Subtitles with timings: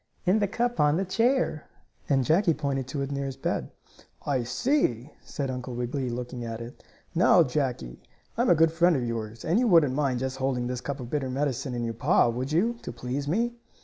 [0.25, 1.67] "In that cup on the chair,"
[2.09, 3.69] and Jackie pointed to it near his bed.
[4.25, 6.83] "I see," said Uncle Wiggily, looking at it.
[7.13, 8.01] "Now, Jackie,
[8.35, 11.11] I'm a good friend of yours, and you wouldn't mind just holding this cup of
[11.11, 13.53] bitter medicine in your paw, would you, to please me?"